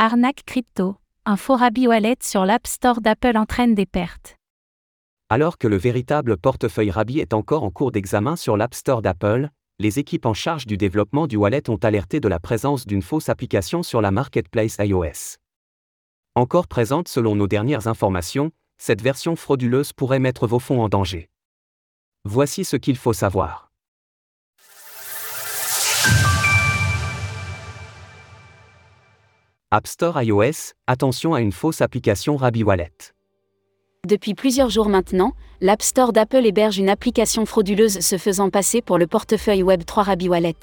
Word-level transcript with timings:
Arnaque 0.00 0.44
crypto, 0.46 0.94
un 1.26 1.36
faux 1.36 1.56
Rabi 1.56 1.88
Wallet 1.88 2.18
sur 2.22 2.44
l'App 2.44 2.68
Store 2.68 3.00
d'Apple 3.00 3.36
entraîne 3.36 3.74
des 3.74 3.84
pertes. 3.84 4.36
Alors 5.28 5.58
que 5.58 5.66
le 5.66 5.76
véritable 5.76 6.36
portefeuille 6.36 6.92
Rabi 6.92 7.18
est 7.18 7.34
encore 7.34 7.64
en 7.64 7.72
cours 7.72 7.90
d'examen 7.90 8.36
sur 8.36 8.56
l'App 8.56 8.74
Store 8.74 9.02
d'Apple, 9.02 9.48
les 9.80 9.98
équipes 9.98 10.24
en 10.24 10.34
charge 10.34 10.66
du 10.66 10.76
développement 10.76 11.26
du 11.26 11.34
wallet 11.34 11.68
ont 11.68 11.78
alerté 11.78 12.20
de 12.20 12.28
la 12.28 12.38
présence 12.38 12.86
d'une 12.86 13.02
fausse 13.02 13.28
application 13.28 13.82
sur 13.82 14.00
la 14.00 14.12
marketplace 14.12 14.76
iOS. 14.78 15.38
Encore 16.36 16.68
présente 16.68 17.08
selon 17.08 17.34
nos 17.34 17.48
dernières 17.48 17.88
informations, 17.88 18.52
cette 18.76 19.02
version 19.02 19.34
frauduleuse 19.34 19.92
pourrait 19.92 20.20
mettre 20.20 20.46
vos 20.46 20.60
fonds 20.60 20.80
en 20.80 20.88
danger. 20.88 21.28
Voici 22.24 22.64
ce 22.64 22.76
qu'il 22.76 22.96
faut 22.96 23.12
savoir. 23.12 23.67
App 29.70 29.86
Store 29.86 30.22
iOS, 30.22 30.72
attention 30.86 31.34
à 31.34 31.42
une 31.42 31.52
fausse 31.52 31.82
application 31.82 32.36
Rabi 32.36 32.62
Wallet. 32.62 32.90
Depuis 34.06 34.32
plusieurs 34.32 34.70
jours 34.70 34.88
maintenant, 34.88 35.34
l'App 35.60 35.82
Store 35.82 36.14
d'Apple 36.14 36.46
héberge 36.46 36.78
une 36.78 36.88
application 36.88 37.44
frauduleuse 37.44 38.00
se 38.00 38.16
faisant 38.16 38.48
passer 38.48 38.80
pour 38.80 38.96
le 38.96 39.06
portefeuille 39.06 39.62
Web3 39.62 40.04
Rabi 40.04 40.30
Wallet. 40.30 40.56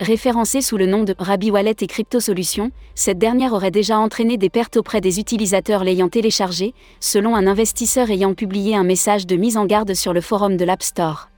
Référencée 0.00 0.60
sous 0.60 0.76
le 0.76 0.84
nom 0.84 1.04
de 1.04 1.14
Rabi 1.18 1.50
Wallet 1.50 1.76
et 1.80 1.86
Crypto 1.86 2.20
Solutions, 2.20 2.72
cette 2.94 3.16
dernière 3.16 3.54
aurait 3.54 3.70
déjà 3.70 3.96
entraîné 3.96 4.36
des 4.36 4.50
pertes 4.50 4.76
auprès 4.76 5.00
des 5.00 5.18
utilisateurs 5.18 5.82
l'ayant 5.82 6.10
téléchargée, 6.10 6.74
selon 7.00 7.34
un 7.34 7.46
investisseur 7.46 8.10
ayant 8.10 8.34
publié 8.34 8.76
un 8.76 8.84
message 8.84 9.26
de 9.26 9.36
mise 9.36 9.56
en 9.56 9.64
garde 9.64 9.94
sur 9.94 10.12
le 10.12 10.20
forum 10.20 10.58
de 10.58 10.64
l'App 10.66 10.82
Store. 10.82 11.30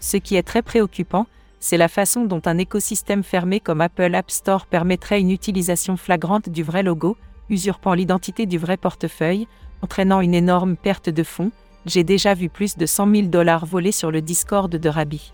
Ce 0.00 0.16
qui 0.16 0.36
est 0.36 0.42
très 0.42 0.62
préoccupant, 0.62 1.26
c'est 1.62 1.76
la 1.76 1.86
façon 1.86 2.24
dont 2.24 2.42
un 2.46 2.58
écosystème 2.58 3.22
fermé 3.22 3.60
comme 3.60 3.80
Apple 3.80 4.16
App 4.16 4.32
Store 4.32 4.66
permettrait 4.66 5.20
une 5.20 5.30
utilisation 5.30 5.96
flagrante 5.96 6.48
du 6.48 6.64
vrai 6.64 6.82
logo, 6.82 7.16
usurpant 7.50 7.94
l'identité 7.94 8.46
du 8.46 8.58
vrai 8.58 8.76
portefeuille, 8.76 9.46
entraînant 9.80 10.20
une 10.20 10.34
énorme 10.34 10.76
perte 10.76 11.08
de 11.08 11.22
fonds. 11.22 11.52
J'ai 11.86 12.02
déjà 12.02 12.34
vu 12.34 12.48
plus 12.48 12.76
de 12.76 12.84
100 12.84 13.14
000 13.14 13.26
dollars 13.28 13.64
volés 13.64 13.92
sur 13.92 14.10
le 14.10 14.20
Discord 14.20 14.74
de 14.74 14.88
Rabi. 14.88 15.32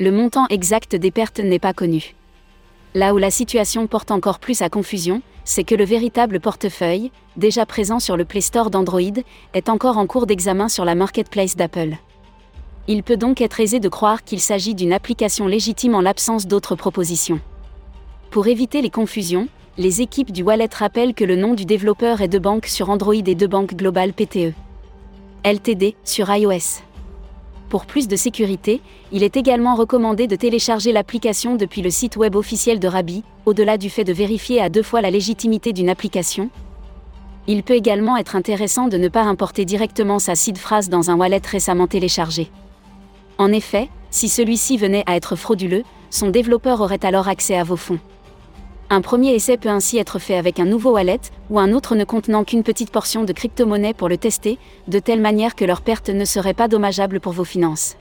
Le 0.00 0.10
montant 0.10 0.46
exact 0.48 0.96
des 0.96 1.10
pertes 1.10 1.40
n'est 1.40 1.58
pas 1.58 1.74
connu. 1.74 2.14
Là 2.94 3.12
où 3.12 3.18
la 3.18 3.30
situation 3.30 3.86
porte 3.86 4.10
encore 4.10 4.38
plus 4.38 4.62
à 4.62 4.70
confusion, 4.70 5.20
c'est 5.44 5.64
que 5.64 5.74
le 5.74 5.84
véritable 5.84 6.40
portefeuille, 6.40 7.12
déjà 7.36 7.66
présent 7.66 8.00
sur 8.00 8.16
le 8.16 8.24
Play 8.24 8.40
Store 8.40 8.70
d'Android, 8.70 9.22
est 9.52 9.68
encore 9.68 9.98
en 9.98 10.06
cours 10.06 10.26
d'examen 10.26 10.70
sur 10.70 10.86
la 10.86 10.94
marketplace 10.94 11.56
d'Apple. 11.56 11.98
Il 12.88 13.02
peut 13.02 13.16
donc 13.16 13.40
être 13.40 13.58
aisé 13.58 13.80
de 13.80 13.88
croire 13.88 14.22
qu'il 14.22 14.38
s'agit 14.38 14.76
d'une 14.76 14.92
application 14.92 15.48
légitime 15.48 15.96
en 15.96 16.00
l'absence 16.00 16.46
d'autres 16.46 16.76
propositions. 16.76 17.40
Pour 18.30 18.46
éviter 18.46 18.80
les 18.80 18.90
confusions, 18.90 19.48
les 19.76 20.02
équipes 20.02 20.30
du 20.30 20.44
wallet 20.44 20.68
rappellent 20.72 21.14
que 21.14 21.24
le 21.24 21.34
nom 21.34 21.54
du 21.54 21.64
développeur 21.64 22.20
est 22.20 22.28
de 22.28 22.38
banque 22.38 22.66
sur 22.66 22.88
Android 22.88 23.14
et 23.14 23.34
de 23.34 23.46
banque 23.48 23.74
Global 23.74 24.12
PTE. 24.12 24.54
LTD 25.44 25.96
sur 26.04 26.32
iOS. 26.32 26.82
Pour 27.68 27.86
plus 27.86 28.06
de 28.06 28.14
sécurité, 28.14 28.80
il 29.10 29.24
est 29.24 29.36
également 29.36 29.74
recommandé 29.74 30.28
de 30.28 30.36
télécharger 30.36 30.92
l'application 30.92 31.56
depuis 31.56 31.82
le 31.82 31.90
site 31.90 32.16
web 32.16 32.36
officiel 32.36 32.78
de 32.78 32.86
Rabi, 32.86 33.24
au-delà 33.46 33.78
du 33.78 33.90
fait 33.90 34.04
de 34.04 34.12
vérifier 34.12 34.60
à 34.60 34.68
deux 34.68 34.84
fois 34.84 35.00
la 35.00 35.10
légitimité 35.10 35.72
d'une 35.72 35.88
application. 35.88 36.50
Il 37.48 37.64
peut 37.64 37.74
également 37.74 38.16
être 38.16 38.36
intéressant 38.36 38.86
de 38.86 38.96
ne 38.96 39.08
pas 39.08 39.22
importer 39.22 39.64
directement 39.64 40.20
sa 40.20 40.36
seed 40.36 40.58
phrase 40.58 40.88
dans 40.88 41.10
un 41.10 41.16
wallet 41.16 41.42
récemment 41.44 41.88
téléchargé. 41.88 42.48
En 43.38 43.52
effet, 43.52 43.88
si 44.10 44.28
celui-ci 44.28 44.76
venait 44.76 45.04
à 45.06 45.16
être 45.16 45.36
frauduleux, 45.36 45.84
son 46.10 46.28
développeur 46.28 46.80
aurait 46.80 47.04
alors 47.04 47.28
accès 47.28 47.56
à 47.56 47.64
vos 47.64 47.76
fonds. 47.76 48.00
Un 48.88 49.00
premier 49.00 49.34
essai 49.34 49.56
peut 49.56 49.68
ainsi 49.68 49.98
être 49.98 50.20
fait 50.20 50.36
avec 50.36 50.60
un 50.60 50.64
nouveau 50.64 50.92
wallet, 50.92 51.20
ou 51.50 51.58
un 51.58 51.72
autre 51.72 51.96
ne 51.96 52.04
contenant 52.04 52.44
qu'une 52.44 52.62
petite 52.62 52.92
portion 52.92 53.24
de 53.24 53.32
crypto-monnaie 53.32 53.94
pour 53.94 54.08
le 54.08 54.16
tester, 54.16 54.58
de 54.86 55.00
telle 55.00 55.20
manière 55.20 55.56
que 55.56 55.64
leur 55.64 55.80
perte 55.82 56.08
ne 56.08 56.24
serait 56.24 56.54
pas 56.54 56.68
dommageable 56.68 57.18
pour 57.18 57.32
vos 57.32 57.44
finances. 57.44 57.96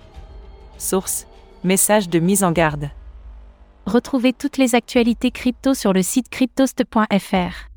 Source 0.78 1.26
Message 1.64 2.10
de 2.10 2.20
mise 2.20 2.44
en 2.44 2.52
garde. 2.52 2.92
Retrouvez 3.88 4.34
toutes 4.34 4.58
les 4.58 4.76
actualités 4.76 5.32
crypto 5.32 5.74
sur 5.74 5.94
le 5.94 6.04
site 6.04 6.30
cryptost.fr. 6.30 7.70